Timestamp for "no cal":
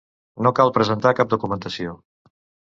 0.45-0.73